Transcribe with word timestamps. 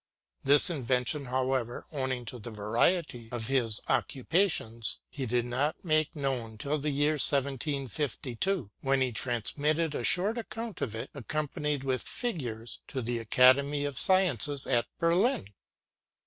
This 0.43 0.71
invention, 0.71 1.25
however, 1.25 1.85
owing 1.91 2.25
to 2.25 2.39
the 2.39 2.49
variety 2.49 3.29
of 3.31 3.45
his 3.49 3.79
occupations, 3.87 4.97
he 5.11 5.27
did 5.27 5.45
not 5.45 5.85
make 5.85 6.15
known 6.15 6.57
till 6.57 6.79
the 6.79 6.89
year 6.89 7.19
1752, 7.19 8.71
when 8.79 9.01
he 9.01 9.11
transmitted 9.11 9.93
a 9.93 10.03
short 10.03 10.39
account 10.39 10.81
of 10.81 10.95
it, 10.95 11.11
accompanied 11.13 11.83
with 11.83 12.01
figures, 12.01 12.79
to 12.87 13.03
the 13.03 13.19
Academy 13.19 13.85
of 13.85 13.99
Sciences 13.99 14.65
at 14.65 14.87
Berlin. 14.97 15.49